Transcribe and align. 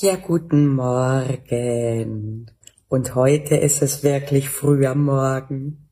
Ja, 0.00 0.16
guten 0.16 0.74
Morgen. 0.74 2.50
Und 2.88 3.14
heute 3.14 3.56
ist 3.56 3.82
es 3.82 4.02
wirklich 4.02 4.48
früh 4.48 4.86
am 4.86 5.04
Morgen. 5.04 5.90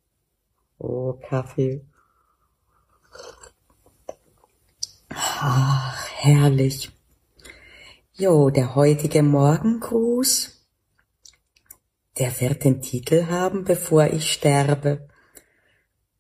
Oh, 0.79 1.21
Kaffee. 1.29 1.85
Ach, 5.11 6.09
herrlich. 6.15 6.91
Jo, 8.15 8.49
der 8.49 8.75
heutige 8.75 9.23
Morgengruß, 9.23 10.67
der 12.19 12.41
wird 12.41 12.65
den 12.65 12.81
Titel 12.81 13.27
haben, 13.27 13.65
bevor 13.65 14.07
ich 14.07 14.33
sterbe. 14.33 15.11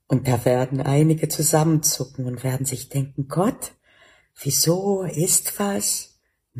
Und 0.06 0.28
da 0.28 0.44
werden 0.44 0.82
einige 0.82 1.30
zusammenzucken 1.30 2.26
und 2.26 2.44
werden 2.44 2.66
sich 2.66 2.90
denken, 2.90 3.26
Gott, 3.26 3.72
wieso 4.38 5.02
ist 5.04 5.58
was? 5.58 6.09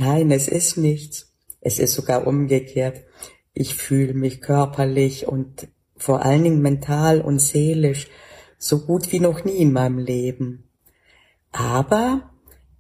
Nein, 0.01 0.31
es 0.31 0.49
ist 0.49 0.79
nichts. 0.79 1.31
Es 1.61 1.79
ist 1.79 1.93
sogar 1.93 2.27
umgekehrt. 2.27 3.05
Ich 3.53 3.75
fühle 3.75 4.15
mich 4.15 4.41
körperlich 4.41 5.29
und 5.29 5.69
vor 5.95 6.25
allen 6.25 6.43
Dingen 6.43 6.63
mental 6.63 7.21
und 7.21 7.39
seelisch 7.39 8.09
so 8.57 8.87
gut 8.87 9.13
wie 9.13 9.21
noch 9.21 9.45
nie 9.45 9.59
in 9.59 9.75
meinem 9.75 9.99
Leben. 9.99 10.71
Aber 11.53 12.31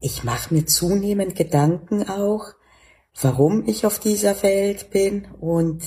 ich 0.00 0.24
mache 0.24 0.54
mir 0.54 0.64
zunehmend 0.64 1.36
Gedanken 1.36 2.08
auch, 2.08 2.54
warum 3.20 3.68
ich 3.68 3.84
auf 3.84 3.98
dieser 3.98 4.42
Welt 4.42 4.88
bin 4.88 5.26
und 5.40 5.82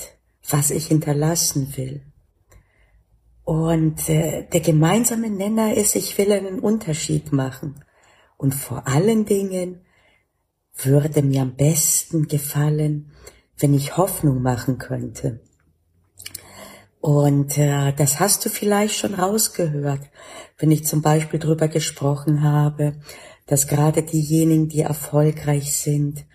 was 0.48 0.70
ich 0.70 0.86
hinterlassen 0.86 1.76
will. 1.76 2.04
Und 3.44 4.08
äh, 4.08 4.48
der 4.54 4.60
gemeinsame 4.60 5.32
Nenner 5.32 5.74
ist, 5.74 5.96
ich 5.96 6.16
will 6.20 6.32
einen 6.32 6.60
Unterschied 6.60 7.34
machen. 7.34 7.84
Und 8.38 8.54
vor 8.54 8.88
allen 8.88 9.26
Dingen 9.26 9.80
würde 10.76 11.22
mir 11.22 11.42
am 11.42 11.56
besten 11.56 12.28
gefallen, 12.28 13.12
wenn 13.58 13.74
ich 13.74 13.98
Hoffnung 13.98 14.42
machen 14.42 14.78
könnte. 14.78 15.42
Und 17.00 17.58
äh, 17.58 17.92
das 17.94 18.20
hast 18.20 18.46
du 18.46 18.50
vielleicht 18.50 18.96
schon 18.96 19.14
rausgehört, 19.14 20.02
wenn 20.58 20.72
ich 20.72 20.86
zum 20.86 21.02
Beispiel 21.02 21.40
drüber 21.40 21.68
gesprochen 21.68 22.44
habe, 22.44 22.94
dass 23.46 23.68
gerade 23.68 24.04
diejenigen, 24.04 24.70
die 24.70 24.82
erfolgreich 24.82 25.78
sind, 25.78 26.26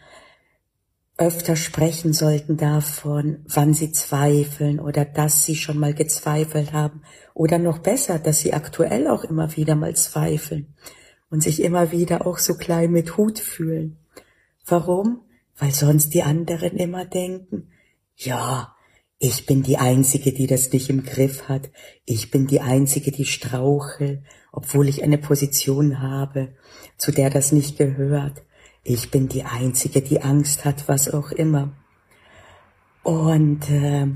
öfter 1.17 1.57
sprechen 1.57 2.13
sollten 2.13 2.57
davon, 2.57 3.45
wann 3.49 3.75
sie 3.75 3.91
zweifeln 3.91 4.79
oder 4.79 5.05
dass 5.05 5.45
sie 5.45 5.57
schon 5.57 5.79
mal 5.79 5.93
gezweifelt 5.93 6.73
haben 6.73 7.03
oder 7.35 7.59
noch 7.59 7.79
besser, 7.79 8.19
dass 8.19 8.39
sie 8.39 8.53
aktuell 8.53 9.09
auch 9.09 9.25
immer 9.25 9.57
wieder 9.57 9.75
mal 9.75 9.97
zweifeln 9.97 10.75
und 11.29 11.43
sich 11.43 11.63
immer 11.63 11.91
wieder 11.91 12.27
auch 12.27 12.39
so 12.39 12.55
klein 12.55 12.93
mit 12.93 13.17
Hut 13.17 13.41
fühlen. 13.41 13.99
Warum? 14.69 15.23
Weil 15.57 15.73
sonst 15.73 16.11
die 16.11 16.23
anderen 16.23 16.77
immer 16.77 17.05
denken, 17.05 17.71
ja, 18.17 18.75
ich 19.19 19.47
bin 19.47 19.63
die 19.63 19.79
Einzige, 19.79 20.33
die 20.33 20.47
das 20.47 20.73
nicht 20.73 20.91
im 20.91 21.03
Griff 21.03 21.49
hat. 21.49 21.71
Ich 22.05 22.31
bin 22.31 22.47
die 22.47 22.61
Einzige, 22.61 23.11
die 23.11 23.25
strauchel, 23.25 24.23
obwohl 24.53 24.89
ich 24.89 25.03
eine 25.03 25.19
Position 25.19 26.01
habe, 26.01 26.55
zu 26.97 27.11
der 27.11 27.29
das 27.29 27.51
nicht 27.51 27.77
gehört. 27.77 28.45
Ich 28.85 29.11
bin 29.11 29.29
die 29.29 29.43
Einzige, 29.43 30.03
die 30.03 30.23
Angst 30.23 30.65
hat, 30.65 30.87
was 30.87 31.13
auch 31.13 31.33
immer. 31.33 31.77
Und 33.03 33.69
äh, 33.71 34.07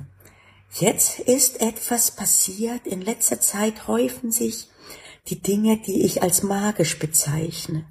jetzt 0.79 1.19
ist 1.19 1.61
etwas 1.61 2.13
passiert. 2.13 2.87
In 2.87 3.03
letzter 3.03 3.41
Zeit 3.41 3.89
häufen 3.89 4.31
sich 4.31 4.69
die 5.29 5.41
Dinge, 5.41 5.79
die 5.79 6.03
ich 6.05 6.23
als 6.23 6.45
magisch 6.45 6.99
bezeichne, 6.99 7.87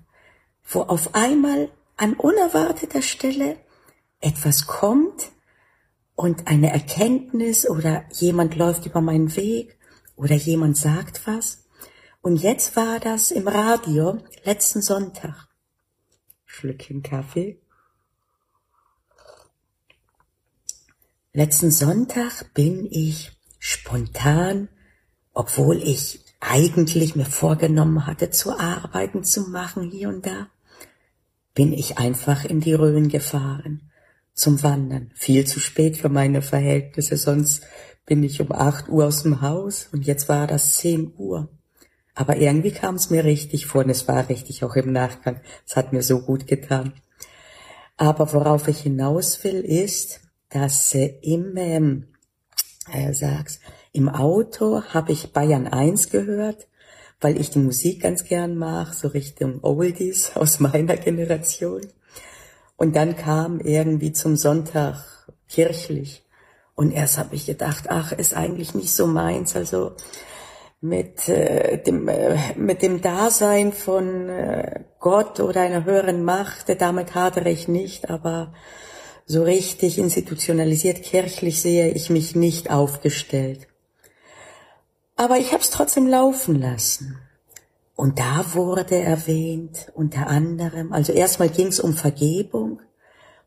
wo 0.64 0.81
auf 0.81 1.14
einmal 1.14 1.70
an 2.02 2.16
unerwarteter 2.16 3.04
Stelle 3.04 3.60
etwas 4.22 4.66
kommt 4.66 5.32
und 6.16 6.48
eine 6.48 6.72
Erkenntnis 6.72 7.70
oder 7.70 8.06
jemand 8.12 8.56
läuft 8.56 8.88
über 8.88 9.02
meinen 9.02 9.36
Weg 9.36 9.78
oder 10.16 10.34
jemand 10.34 10.78
sagt 10.78 11.28
was. 11.28 11.68
Und 12.24 12.38
jetzt 12.38 12.75
war 12.75 13.00
das 13.00 13.30
im 13.30 13.48
Radio 13.48 14.18
letzten 14.44 14.81
Sonntag. 14.81 15.48
Schlückchen 16.46 17.03
Kaffee. 17.03 17.62
Letzten 21.34 21.70
Sonntag 21.70 22.52
bin 22.56 22.88
ich 22.90 23.31
spontan, 23.59 24.70
obwohl 25.34 25.78
ich 25.78 26.25
eigentlich 26.40 27.16
mir 27.16 27.25
vorgenommen 27.25 28.08
hatte, 28.08 28.31
zu 28.31 28.58
arbeiten, 28.58 29.24
zu 29.24 29.52
machen 29.52 29.92
hier 29.92 30.09
und 30.09 30.25
da, 30.25 30.50
bin 31.53 31.73
ich 31.73 31.97
einfach 31.97 32.45
in 32.45 32.62
die 32.62 32.73
Rhön 32.73 33.09
gefahren 33.09 33.91
zum 34.34 34.63
Wandern. 34.63 35.12
Viel 35.16 35.45
zu 35.45 35.59
spät 35.59 35.97
für 35.97 36.09
meine 36.09 36.41
Verhältnisse, 36.41 37.17
sonst 37.17 37.63
bin 38.06 38.23
ich 38.23 38.41
um 38.41 38.51
acht 38.51 38.89
Uhr 38.89 39.06
aus 39.06 39.23
dem 39.23 39.41
Haus 39.41 39.89
und 39.91 40.06
jetzt 40.06 40.29
war 40.29 40.47
das 40.47 40.78
zehn 40.78 41.13
Uhr. 41.17 41.50
Aber 42.13 42.38
irgendwie 42.38 42.72
kam 42.72 42.95
es 42.95 43.09
mir 43.09 43.23
richtig 43.23 43.66
vor 43.67 43.84
und 43.84 43.89
es 43.89 44.07
war 44.07 44.28
richtig 44.29 44.63
auch 44.63 44.75
im 44.75 44.91
Nachgang. 44.91 45.39
Es 45.66 45.75
hat 45.75 45.94
mir 45.94 46.03
so 46.03 46.22
gut 46.22 46.47
getan. 46.47 46.94
Aber 47.97 48.33
worauf 48.33 48.68
ich 48.68 48.81
hinaus 48.81 49.44
will, 49.44 49.62
ist, 49.62 50.22
dass 50.50 50.94
äh, 50.95 51.19
im, 51.22 51.56
ähm, 51.56 52.07
äh, 52.91 53.13
sag's, 53.13 53.59
im 53.94 54.09
Auto 54.09 54.83
habe 54.83 55.12
ich 55.12 55.31
Bayern 55.31 55.68
1 55.68 56.09
gehört 56.09 56.68
weil 57.22 57.40
ich 57.40 57.52
die 57.52 57.59
Musik 57.59 58.02
ganz 58.02 58.26
gern 58.26 58.58
mag, 58.58 58.94
so 58.94 59.08
Richtung 59.08 59.59
Oldies 59.62 60.32
aus 60.36 60.59
meiner 60.59 60.98
Generation. 60.98 61.82
Und 62.76 62.96
dann 62.96 63.16
kam 63.16 63.59
irgendwie 63.59 64.12
zum 64.12 64.36
Sonntag 64.36 65.28
kirchlich. 65.48 66.26
Und 66.76 66.92
erst 66.92 67.20
habe 67.20 67.36
ich 67.36 67.46
gedacht, 67.46 67.86
ach, 67.90 68.12
ist 68.12 68.36
eigentlich 68.36 68.74
nicht 68.74 68.92
so 68.92 69.06
meins. 69.06 69.56
Also 69.56 69.92
mit 70.81 71.30
äh, 71.30 71.78
dem 71.78 72.08
äh, 72.08 72.38
mit 72.56 72.81
dem 72.81 73.02
Dasein 73.02 73.72
von 73.72 74.30
äh, 74.30 74.84
Gott 75.00 75.40
oder 75.40 75.62
einer 75.62 75.86
höheren 75.86 76.24
Macht, 76.24 76.81
damit 76.81 77.14
hadere 77.14 77.52
ich 77.52 77.68
nicht, 77.68 78.10
aber 78.10 78.52
so 79.28 79.44
richtig 79.44 80.00
institutionalisiert 80.00 81.04
kirchlich 81.04 81.62
sehe 81.62 81.90
ich 81.92 82.10
mich 82.10 82.36
nicht 82.36 82.72
aufgestellt. 82.72 83.68
Aber 85.22 85.38
ich 85.38 85.52
habe 85.52 85.62
es 85.62 85.70
trotzdem 85.70 86.08
laufen 86.08 86.59
lassen. 86.59 87.20
Und 87.96 88.18
da 88.18 88.56
wurde 88.56 88.96
erwähnt, 88.96 89.92
unter 89.94 90.26
anderem, 90.26 90.92
also 90.94 91.14
erstmal 91.14 91.50
ging 91.50 91.68
es 91.68 91.80
um 91.80 91.94
Vergebung 91.94 92.82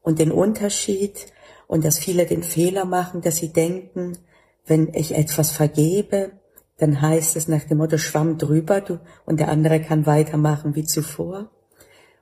und 0.01 0.21
den 0.21 0.31
Unterschied 0.31 1.27
und 1.67 1.85
dass 1.85 1.99
viele 1.99 2.27
den 2.27 2.45
Fehler 2.45 2.85
machen, 2.85 3.23
dass 3.23 3.39
sie 3.39 3.53
denken, 3.53 4.17
wenn 4.65 4.95
ich 4.95 5.17
etwas 5.17 5.51
vergebe, 5.51 6.31
dann 6.79 7.03
heißt 7.03 7.35
es 7.35 7.49
nach 7.49 7.65
dem 7.65 7.79
Motto 7.79 7.99
Schwamm 7.99 8.39
drüber 8.39 8.81
du, 8.81 9.01
und 9.27 9.41
der 9.41 9.49
andere 9.49 9.81
kann 9.81 10.07
weitermachen 10.07 10.77
wie 10.77 10.85
zuvor. 10.85 11.51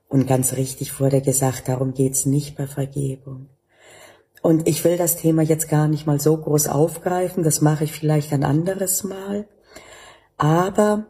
Und 0.09 0.27
ganz 0.27 0.55
richtig 0.55 0.99
wurde 0.99 1.21
gesagt, 1.21 1.69
darum 1.69 1.93
geht's 1.93 2.25
nicht 2.25 2.57
bei 2.57 2.67
Vergebung. 2.67 3.51
Und 4.43 4.67
ich 4.67 4.85
will 4.85 4.97
das 4.97 5.17
Thema 5.17 5.43
jetzt 5.43 5.69
gar 5.69 5.87
nicht 5.87 6.07
mal 6.07 6.21
so 6.21 6.37
groß 6.37 6.67
aufgreifen, 6.67 7.45
das 7.45 7.61
mache 7.61 7.85
ich 7.85 7.93
vielleicht 7.93 8.33
ein 8.33 8.43
anderes 8.43 9.05
Mal. 9.05 9.47
Aber 10.37 11.07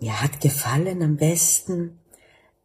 mir 0.00 0.20
hat 0.20 0.40
gefallen 0.40 1.00
am 1.00 1.16
besten 1.16 2.00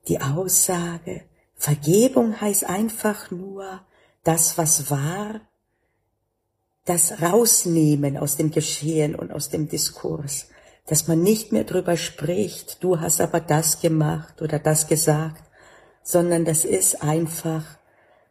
die 0.07 0.19
Aussage, 0.19 1.21
Vergebung 1.55 2.41
heißt 2.41 2.67
einfach 2.67 3.29
nur 3.29 3.81
das, 4.23 4.57
was 4.57 4.89
war, 4.89 5.41
das 6.85 7.21
Rausnehmen 7.21 8.17
aus 8.17 8.37
dem 8.37 8.49
Geschehen 8.51 9.13
und 9.13 9.31
aus 9.31 9.49
dem 9.49 9.67
Diskurs, 9.67 10.47
dass 10.87 11.07
man 11.07 11.21
nicht 11.21 11.51
mehr 11.51 11.63
drüber 11.63 11.95
spricht, 11.95 12.83
du 12.83 12.99
hast 12.99 13.21
aber 13.21 13.39
das 13.39 13.81
gemacht 13.81 14.41
oder 14.41 14.57
das 14.57 14.87
gesagt, 14.87 15.43
sondern 16.01 16.45
das 16.45 16.65
ist 16.65 17.03
einfach 17.03 17.76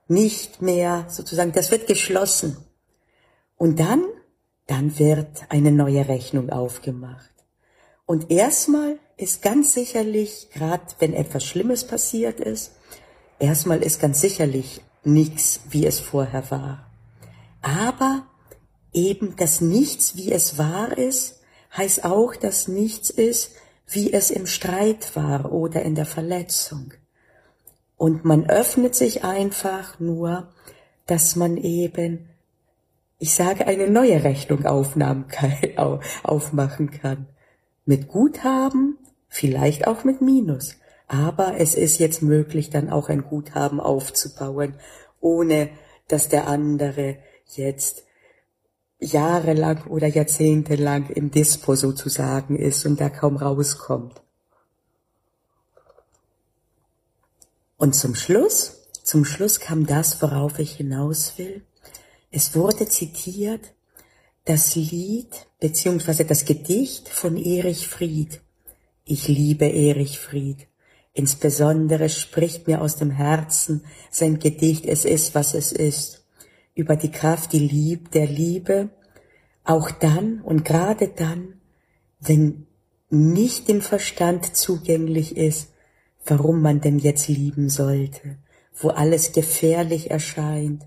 nicht 0.08 0.62
mehr 0.62 1.06
sozusagen, 1.08 1.52
das 1.52 1.70
wird 1.70 1.86
geschlossen. 1.86 2.56
Und 3.56 3.80
dann, 3.80 4.04
dann 4.66 4.98
wird 4.98 5.44
eine 5.48 5.72
neue 5.72 6.08
Rechnung 6.08 6.50
aufgemacht. 6.50 7.32
Und 8.04 8.30
erstmal 8.30 8.98
ist 9.16 9.42
ganz 9.42 9.72
sicherlich, 9.72 10.48
gerade 10.52 10.84
wenn 10.98 11.12
etwas 11.12 11.44
Schlimmes 11.44 11.86
passiert 11.86 12.38
ist, 12.38 12.72
erstmal 13.38 13.82
ist 13.82 14.00
ganz 14.00 14.20
sicherlich 14.20 14.82
nichts, 15.02 15.60
wie 15.70 15.86
es 15.86 15.98
vorher 15.98 16.50
war. 16.50 16.90
Aber 17.62 18.26
eben 18.92 19.34
das 19.36 19.60
Nichts, 19.60 20.16
wie 20.16 20.30
es 20.32 20.58
war 20.58 20.96
ist, 20.96 21.40
heißt 21.76 22.04
auch, 22.04 22.36
dass 22.36 22.68
nichts 22.68 23.10
ist, 23.10 23.52
wie 23.88 24.12
es 24.12 24.30
im 24.30 24.46
Streit 24.46 25.14
war 25.14 25.52
oder 25.52 25.82
in 25.82 25.94
der 25.94 26.06
Verletzung. 26.06 26.92
Und 27.96 28.24
man 28.24 28.48
öffnet 28.48 28.94
sich 28.94 29.24
einfach 29.24 29.98
nur, 29.98 30.48
dass 31.06 31.36
man 31.36 31.56
eben, 31.56 32.28
ich 33.18 33.34
sage, 33.34 33.66
eine 33.66 33.88
neue 33.88 34.22
Rechnung 34.22 34.66
aufmachen 36.22 36.90
kann. 36.90 37.26
Mit 37.84 38.08
Guthaben, 38.08 38.98
vielleicht 39.28 39.86
auch 39.86 40.04
mit 40.04 40.20
Minus. 40.20 40.76
Aber 41.08 41.54
es 41.58 41.74
ist 41.74 41.98
jetzt 41.98 42.22
möglich, 42.22 42.70
dann 42.70 42.90
auch 42.90 43.08
ein 43.08 43.22
Guthaben 43.22 43.80
aufzubauen 43.80 44.74
ohne 45.20 45.70
dass 46.08 46.28
der 46.28 46.46
andere 46.46 47.16
jetzt 47.46 48.04
jahrelang 48.98 49.86
oder 49.88 50.06
jahrzehntelang 50.06 51.10
im 51.10 51.30
Dispo 51.30 51.74
sozusagen 51.74 52.56
ist 52.56 52.86
und 52.86 53.00
da 53.00 53.08
kaum 53.08 53.36
rauskommt. 53.36 54.22
Und 57.76 57.94
zum 57.94 58.14
Schluss, 58.14 58.88
zum 59.02 59.24
Schluss 59.24 59.60
kam 59.60 59.86
das, 59.86 60.22
worauf 60.22 60.58
ich 60.58 60.72
hinaus 60.76 61.34
will. 61.36 61.64
Es 62.30 62.54
wurde 62.54 62.88
zitiert 62.88 63.74
das 64.44 64.76
Lied 64.76 65.46
beziehungsweise 65.60 66.24
das 66.24 66.44
Gedicht 66.44 67.08
von 67.08 67.36
Erich 67.36 67.88
Fried. 67.88 68.40
Ich 69.04 69.28
liebe 69.28 69.66
Erich 69.66 70.18
Fried. 70.18 70.68
Insbesondere 71.12 72.08
spricht 72.08 72.66
mir 72.66 72.80
aus 72.80 72.96
dem 72.96 73.10
Herzen 73.10 73.84
sein 74.10 74.38
Gedicht 74.38 74.84
Es 74.86 75.04
ist, 75.04 75.34
was 75.34 75.54
es 75.54 75.72
ist 75.72 76.24
über 76.74 76.94
die 76.94 77.10
Kraft 77.10 77.52
die 77.52 77.66
Lieb, 77.66 78.10
der 78.12 78.26
Liebe, 78.26 78.90
auch 79.64 79.90
dann 79.90 80.42
und 80.42 80.64
gerade 80.64 81.08
dann, 81.08 81.54
wenn 82.20 82.66
nicht 83.08 83.68
dem 83.68 83.80
Verstand 83.80 84.56
zugänglich 84.56 85.36
ist, 85.36 85.70
warum 86.26 86.62
man 86.62 86.80
denn 86.80 86.98
jetzt 86.98 87.28
lieben 87.28 87.68
sollte, 87.68 88.36
wo 88.74 88.88
alles 88.88 89.32
gefährlich 89.32 90.10
erscheint. 90.10 90.86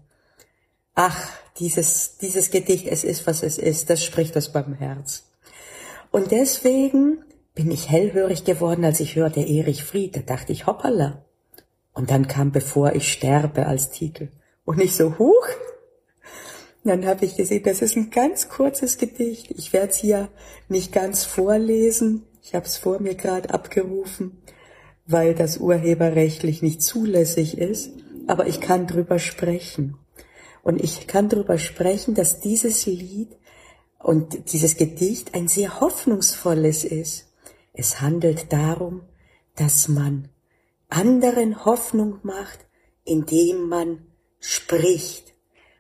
Ach, 0.96 1.30
dieses, 1.58 2.18
dieses 2.18 2.52
Gedicht, 2.52 2.88
es 2.88 3.04
ist, 3.04 3.26
was 3.28 3.44
es 3.44 3.58
ist, 3.58 3.90
das 3.90 4.04
spricht 4.04 4.36
aus 4.38 4.54
meinem 4.54 4.74
Herz. 4.74 5.24
Und 6.12 6.32
deswegen 6.32 7.24
bin 7.54 7.72
ich 7.72 7.90
hellhörig 7.90 8.44
geworden, 8.44 8.86
als 8.86 9.00
ich 9.00 9.16
hörte 9.16 9.42
Erich 9.42 9.84
Fried, 9.84 10.16
da 10.16 10.22
dachte 10.22 10.54
ich, 10.54 10.66
hoppala. 10.66 11.26
Und 11.94 12.12
dann 12.12 12.28
kam 12.28 12.52
Bevor 12.52 12.94
ich 12.94 13.12
sterbe 13.12 13.66
als 13.66 13.92
Titel. 13.92 14.30
Und 14.66 14.80
ich 14.80 14.96
so, 14.96 15.18
huch, 15.18 15.48
dann 16.84 17.06
habe 17.06 17.26
ich 17.26 17.36
gesehen, 17.36 17.64
das 17.64 17.82
ist 17.82 17.98
ein 17.98 18.10
ganz 18.10 18.50
kurzes 18.50 18.98
Gedicht. 18.98 19.52
Ich 19.52 19.74
werde 19.74 19.90
es 19.90 19.98
hier 19.98 20.30
nicht 20.70 20.94
ganz 20.94 21.26
vorlesen. 21.26 22.26
Ich 22.42 22.56
habe 22.56 22.66
es 22.66 22.78
vor 22.78 23.00
mir 23.00 23.16
gerade 23.16 23.54
abgerufen, 23.54 24.42
weil 25.10 25.34
das 25.34 25.58
urheberrechtlich 25.58 26.62
nicht 26.62 26.84
zulässig 26.84 27.58
ist. 27.58 27.92
Aber 28.28 28.46
ich 28.46 28.62
kann 28.62 28.86
drüber 28.86 29.18
sprechen. 29.18 29.98
Und 30.62 30.82
ich 30.84 31.08
kann 31.08 31.30
drüber 31.30 31.58
sprechen, 31.58 32.14
dass 32.14 32.42
dieses 32.42 32.86
Lied 32.86 33.36
und 33.98 34.52
dieses 34.54 34.78
Gedicht 34.78 35.34
ein 35.34 35.48
sehr 35.48 35.82
hoffnungsvolles 35.82 36.84
ist. 36.84 37.26
Es 37.74 38.02
handelt 38.02 38.54
darum, 38.54 39.02
dass 39.56 39.88
man 39.88 40.30
anderen 40.90 41.66
Hoffnung 41.66 42.20
macht, 42.22 42.60
indem 43.04 43.68
man 43.68 44.06
spricht 44.40 45.34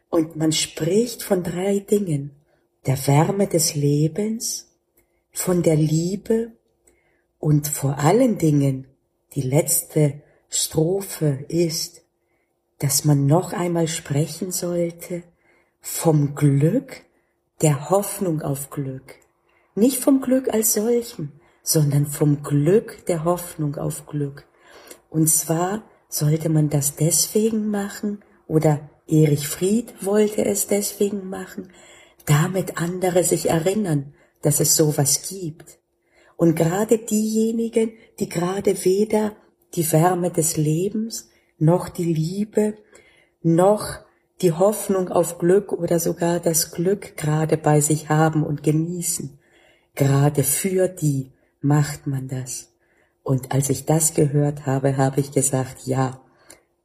und 0.09 0.35
man 0.37 0.51
spricht 0.51 1.21
von 1.21 1.43
drei 1.43 1.79
Dingen. 1.79 2.31
Der 2.87 2.97
Wärme 3.05 3.45
des 3.45 3.75
Lebens, 3.75 4.69
von 5.31 5.61
der 5.61 5.75
Liebe 5.75 6.53
und 7.37 7.67
vor 7.67 7.99
allen 7.99 8.39
Dingen 8.39 8.87
die 9.35 9.41
letzte 9.41 10.21
Strophe 10.49 11.45
ist, 11.47 12.01
dass 12.79 13.05
man 13.05 13.25
noch 13.25 13.53
einmal 13.53 13.87
sprechen 13.87 14.51
sollte 14.51 15.23
vom 15.81 16.35
Glück, 16.35 17.03
der 17.61 17.89
Hoffnung 17.89 18.41
auf 18.41 18.69
Glück. 18.69 19.15
Nicht 19.75 19.99
vom 19.99 20.21
Glück 20.21 20.53
als 20.53 20.73
solchem, 20.73 21.33
sondern 21.61 22.05
vom 22.05 22.41
Glück 22.41 23.05
der 23.05 23.25
Hoffnung 23.25 23.75
auf 23.75 24.07
Glück. 24.07 24.45
Und 25.09 25.27
zwar 25.27 25.83
sollte 26.07 26.49
man 26.49 26.69
das 26.69 26.95
deswegen 26.95 27.69
machen 27.69 28.23
oder 28.47 28.89
Erich 29.07 29.47
Fried 29.47 30.05
wollte 30.05 30.45
es 30.45 30.67
deswegen 30.67 31.29
machen, 31.29 31.71
damit 32.25 32.77
andere 32.77 33.23
sich 33.23 33.49
erinnern, 33.49 34.13
dass 34.41 34.59
es 34.59 34.75
sowas 34.75 35.27
gibt. 35.27 35.78
Und 36.39 36.56
gerade 36.56 36.97
diejenigen, 37.00 37.91
die 38.18 38.30
gerade 38.30 38.86
weder 38.86 39.36
die 39.75 39.91
Wärme 39.91 40.31
des 40.31 40.56
Lebens, 40.56 41.30
noch 41.57 41.89
die 41.89 42.13
Liebe, 42.13 42.75
noch 43.41 44.00
die 44.41 44.53
Hoffnung 44.53 45.09
auf 45.09 45.38
Glück 45.38 45.74
oder 45.74 46.00
sogar 46.00 46.39
das 46.39 46.71
Glück 46.71 47.18
gerade 47.18 47.57
bei 47.57 47.81
sich 47.81 48.07
haben 48.07 48.45
und 48.45 48.63
genießen. 48.63 49.38
Gerade 49.95 50.44
für 50.44 50.88
die 50.88 51.33
macht 51.59 52.07
man 52.07 52.30
das. 52.30 52.71
Und 53.21 53.51
als 53.51 53.69
ich 53.69 53.86
das 53.86 54.13
gehört 54.13 54.65
habe, 54.65 54.95
habe 54.95 55.19
ich 55.19 55.33
gesagt, 55.33 55.88
ja, 55.88 56.21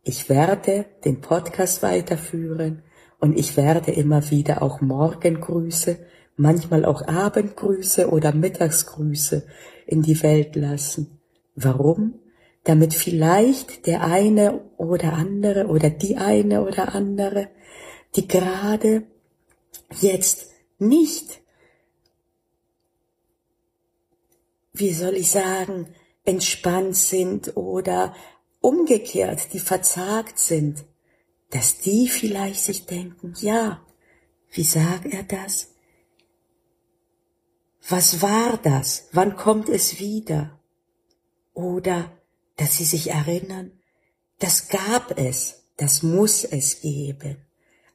ich 0.02 0.28
werde 0.28 0.86
den 1.04 1.20
Podcast 1.20 1.80
weiterführen 1.84 2.82
und 3.20 3.38
ich 3.38 3.56
werde 3.56 3.92
immer 3.92 4.32
wieder 4.32 4.62
auch 4.62 4.80
Morgengrüße, 4.80 5.98
manchmal 6.36 6.84
auch 6.84 7.02
Abendgrüße 7.02 8.10
oder 8.10 8.34
Mittagsgrüße 8.34 9.46
in 9.86 10.02
die 10.02 10.22
Welt 10.22 10.56
lassen. 10.56 11.20
Warum? 11.54 12.20
Damit 12.64 12.94
vielleicht 12.94 13.86
der 13.86 14.02
eine 14.02 14.62
oder 14.76 15.12
andere 15.12 15.66
oder 15.66 15.90
die 15.90 16.16
eine 16.16 16.64
oder 16.64 16.94
andere, 16.94 17.48
die 18.16 18.26
gerade 18.26 19.02
jetzt 20.00 20.50
nicht, 20.78 21.40
wie 24.72 24.92
soll 24.92 25.14
ich 25.14 25.30
sagen, 25.30 25.88
entspannt 26.24 26.96
sind 26.96 27.56
oder 27.56 28.14
umgekehrt, 28.60 29.52
die 29.52 29.60
verzagt 29.60 30.38
sind, 30.38 30.84
dass 31.50 31.78
die 31.78 32.08
vielleicht 32.08 32.64
sich 32.64 32.86
denken, 32.86 33.34
ja, 33.40 33.82
wie 34.50 34.64
sagt 34.64 35.12
er 35.12 35.22
das? 35.22 35.73
Was 37.88 38.22
war 38.22 38.58
das? 38.62 39.08
Wann 39.12 39.36
kommt 39.36 39.68
es 39.68 39.98
wieder? 39.98 40.58
Oder 41.52 42.10
dass 42.56 42.76
sie 42.76 42.84
sich 42.84 43.10
erinnern, 43.10 43.72
das 44.38 44.68
gab 44.68 45.18
es, 45.18 45.64
das 45.76 46.02
muss 46.02 46.44
es 46.44 46.80
geben. 46.80 47.36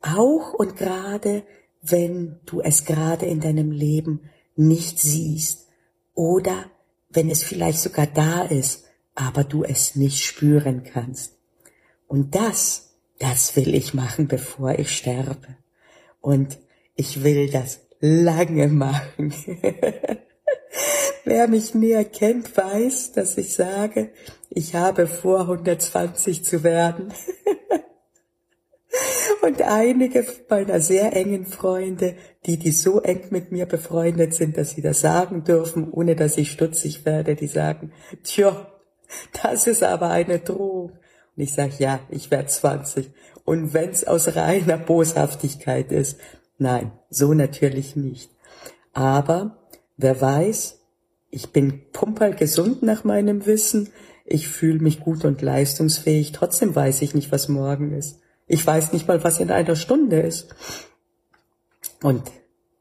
Auch 0.02 0.54
und 0.54 0.78
gerade, 0.78 1.44
wenn 1.82 2.40
du 2.46 2.62
es 2.62 2.86
gerade 2.86 3.26
in 3.26 3.40
deinem 3.40 3.72
Leben 3.72 4.30
nicht 4.56 5.00
siehst 5.00 5.68
oder 6.14 6.70
wenn 7.10 7.30
es 7.30 7.44
vielleicht 7.44 7.80
sogar 7.80 8.08
da 8.08 8.44
ist, 8.44 8.86
aber 9.16 9.44
du 9.44 9.64
es 9.64 9.96
nicht 9.96 10.24
spüren 10.24 10.84
kannst. 10.84 11.36
Und 12.08 12.36
das, 12.36 12.96
das 13.18 13.56
will 13.56 13.74
ich 13.74 13.94
machen, 13.94 14.28
bevor 14.28 14.78
ich 14.78 14.96
sterbe. 14.96 15.58
Und 16.22 16.60
ich 16.96 17.24
will 17.24 17.50
das 17.50 17.82
lange 18.00 18.68
machen. 18.68 19.34
Wer 21.26 21.48
mich 21.48 21.76
näher 21.76 22.06
kennt, 22.06 22.56
weiß, 22.56 23.12
dass 23.12 23.38
ich 23.38 23.54
sage, 23.54 24.12
ich 24.50 24.76
habe 24.76 25.08
vor, 25.08 25.42
120 25.42 26.44
zu 26.44 26.64
werden. 26.64 27.14
Und 29.42 29.62
einige 29.62 30.26
meiner 30.50 30.82
sehr 30.82 31.16
engen 31.16 31.46
Freunde, 31.46 32.16
die, 32.46 32.58
die 32.58 32.72
so 32.72 33.02
eng 33.02 33.28
mit 33.30 33.52
mir 33.52 33.66
befreundet 33.66 34.34
sind, 34.34 34.58
dass 34.58 34.72
sie 34.72 34.82
das 34.82 35.02
sagen 35.02 35.44
dürfen, 35.44 35.92
ohne 35.92 36.16
dass 36.16 36.38
ich 36.38 36.52
stutzig 36.52 37.06
werde, 37.06 37.36
die 37.36 37.48
sagen, 37.48 37.92
tja, 38.24 38.68
das 39.42 39.68
ist 39.68 39.84
aber 39.84 40.10
eine 40.10 40.40
Drohung. 40.40 40.92
Und 41.36 41.44
ich 41.44 41.54
sage, 41.54 41.74
ja, 41.78 42.00
ich 42.10 42.32
werde 42.32 42.48
20. 42.48 43.12
Und 43.46 43.74
wenn's 43.74 44.04
aus 44.04 44.36
reiner 44.36 44.78
Boshaftigkeit 44.78 45.92
ist, 45.92 46.20
nein, 46.60 46.92
so 47.10 47.34
natürlich 47.34 47.96
nicht. 47.96 48.32
Aber 48.94 49.58
wer 49.98 50.20
weiß, 50.20 50.80
ich 51.32 51.52
bin 51.52 51.92
pumperl 51.92 52.36
gesund 52.36 52.84
nach 52.84 53.04
meinem 53.04 53.46
Wissen, 53.46 53.90
ich 54.26 54.48
fühle 54.48 54.80
mich 54.80 55.00
gut 55.00 55.26
und 55.26 55.42
leistungsfähig, 55.42 56.32
trotzdem 56.32 56.76
weiß 56.76 57.02
ich 57.02 57.16
nicht, 57.16 57.32
was 57.32 57.50
morgen 57.50 57.92
ist. 57.94 58.20
Ich 58.48 58.66
weiß 58.66 58.94
nicht 58.94 59.08
mal, 59.08 59.24
was 59.24 59.40
in 59.40 59.52
einer 59.52 59.76
Stunde 59.76 60.20
ist. 60.20 60.56
Und 62.02 62.24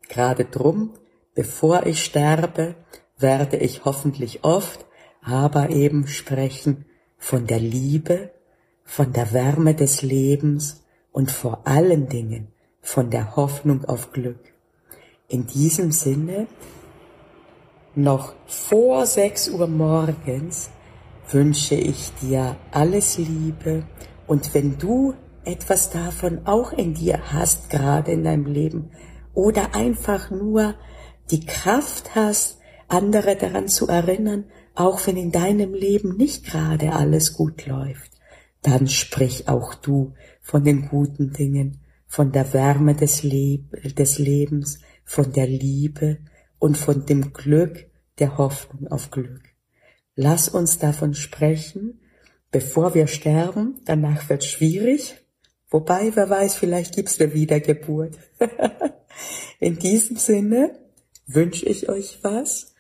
gerade 0.08 0.44
drum, 0.44 0.94
bevor 1.34 1.86
ich 1.86 2.04
sterbe, 2.04 2.74
werde 3.18 3.56
ich 3.56 3.84
hoffentlich 3.84 4.44
oft 4.44 4.86
aber 5.22 5.70
eben 5.70 6.06
sprechen 6.06 6.86
von 7.18 7.46
der 7.46 7.58
Liebe, 7.58 8.30
von 8.84 9.12
der 9.12 9.32
Wärme 9.32 9.74
des 9.74 10.02
Lebens 10.02 10.84
und 11.12 11.30
vor 11.30 11.66
allen 11.66 12.08
Dingen 12.08 12.48
von 12.80 13.10
der 13.10 13.36
Hoffnung 13.36 13.84
auf 13.84 14.12
Glück. 14.12 14.40
In 15.28 15.46
diesem 15.46 15.92
Sinne, 15.92 16.46
noch 17.94 18.34
vor 18.46 19.06
sechs 19.06 19.48
Uhr 19.48 19.66
morgens 19.66 20.70
wünsche 21.30 21.74
ich 21.74 22.12
dir 22.22 22.56
alles 22.70 23.18
Liebe 23.18 23.84
und 24.26 24.54
wenn 24.54 24.78
du 24.78 25.14
etwas 25.44 25.90
davon 25.90 26.46
auch 26.46 26.72
in 26.72 26.94
dir 26.94 27.32
hast, 27.32 27.70
gerade 27.70 28.12
in 28.12 28.24
deinem 28.24 28.46
Leben, 28.46 28.90
oder 29.34 29.74
einfach 29.74 30.30
nur 30.30 30.74
die 31.30 31.44
Kraft 31.44 32.14
hast, 32.14 32.58
andere 32.88 33.36
daran 33.36 33.68
zu 33.68 33.88
erinnern, 33.88 34.44
auch 34.74 35.06
wenn 35.06 35.16
in 35.16 35.32
deinem 35.32 35.74
Leben 35.74 36.16
nicht 36.16 36.44
gerade 36.44 36.92
alles 36.92 37.34
gut 37.34 37.66
läuft, 37.66 38.12
dann 38.62 38.88
sprich 38.88 39.48
auch 39.48 39.74
du 39.74 40.14
von 40.40 40.64
den 40.64 40.88
guten 40.88 41.32
Dingen, 41.32 41.80
von 42.08 42.32
der 42.32 42.52
Wärme 42.54 42.94
des, 42.94 43.22
Leb 43.22 43.94
des 43.94 44.18
Lebens, 44.18 44.80
von 45.04 45.32
der 45.32 45.46
Liebe 45.46 46.18
und 46.58 46.76
von 46.76 47.06
dem 47.06 47.32
Glück 47.32 47.86
der 48.18 48.38
Hoffnung 48.38 48.88
auf 48.88 49.10
Glück. 49.10 49.42
Lass 50.16 50.48
uns 50.48 50.78
davon 50.78 51.14
sprechen, 51.14 52.00
bevor 52.50 52.94
wir 52.94 53.06
sterben. 53.06 53.80
Danach 53.84 54.28
wird 54.28 54.42
schwierig. 54.42 55.14
Wobei, 55.70 56.16
wer 56.16 56.28
weiß, 56.28 56.56
vielleicht 56.56 56.96
gibt's 56.96 57.20
eine 57.20 57.34
Wiedergeburt. 57.34 58.18
In 59.60 59.78
diesem 59.78 60.16
Sinne 60.16 60.78
wünsche 61.26 61.66
ich 61.66 61.88
euch 61.88 62.18
was. 62.22 62.74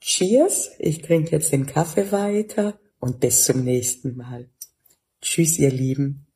Cheers. 0.00 0.70
Ich 0.78 1.02
trinke 1.02 1.32
jetzt 1.32 1.52
den 1.52 1.66
Kaffee 1.66 2.12
weiter 2.12 2.78
und 3.00 3.20
bis 3.20 3.44
zum 3.44 3.64
nächsten 3.64 4.16
Mal. 4.16 4.48
Tschüss, 5.20 5.58
ihr 5.58 5.70
Lieben. 5.70 6.29